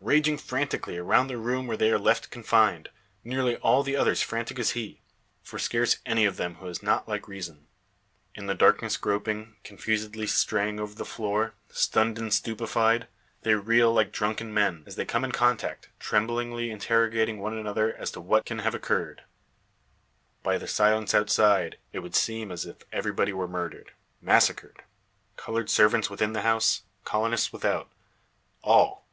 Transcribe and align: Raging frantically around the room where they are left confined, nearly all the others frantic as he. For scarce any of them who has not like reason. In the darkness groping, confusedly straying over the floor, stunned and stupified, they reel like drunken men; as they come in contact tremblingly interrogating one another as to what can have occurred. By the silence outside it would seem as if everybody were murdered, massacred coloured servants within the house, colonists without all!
Raging 0.00 0.38
frantically 0.38 0.96
around 0.96 1.26
the 1.28 1.36
room 1.36 1.66
where 1.66 1.76
they 1.76 1.90
are 1.92 1.98
left 1.98 2.30
confined, 2.30 2.88
nearly 3.22 3.56
all 3.58 3.82
the 3.82 3.96
others 3.96 4.22
frantic 4.22 4.58
as 4.58 4.70
he. 4.70 5.02
For 5.42 5.58
scarce 5.58 5.98
any 6.06 6.24
of 6.24 6.38
them 6.38 6.54
who 6.54 6.66
has 6.68 6.82
not 6.82 7.06
like 7.06 7.28
reason. 7.28 7.66
In 8.34 8.46
the 8.46 8.54
darkness 8.54 8.96
groping, 8.96 9.56
confusedly 9.62 10.26
straying 10.26 10.80
over 10.80 10.94
the 10.94 11.04
floor, 11.04 11.52
stunned 11.68 12.18
and 12.18 12.32
stupified, 12.32 13.08
they 13.42 13.54
reel 13.56 13.92
like 13.92 14.10
drunken 14.10 14.54
men; 14.54 14.84
as 14.86 14.96
they 14.96 15.04
come 15.04 15.22
in 15.22 15.32
contact 15.32 15.90
tremblingly 16.00 16.70
interrogating 16.70 17.38
one 17.38 17.54
another 17.54 17.94
as 17.96 18.10
to 18.12 18.22
what 18.22 18.46
can 18.46 18.60
have 18.60 18.74
occurred. 18.74 19.24
By 20.42 20.56
the 20.56 20.66
silence 20.66 21.12
outside 21.14 21.76
it 21.92 21.98
would 21.98 22.14
seem 22.16 22.50
as 22.50 22.64
if 22.64 22.84
everybody 22.90 23.34
were 23.34 23.46
murdered, 23.46 23.92
massacred 24.22 24.82
coloured 25.36 25.68
servants 25.68 26.08
within 26.08 26.32
the 26.32 26.40
house, 26.40 26.84
colonists 27.04 27.52
without 27.52 27.92
all! 28.62 29.06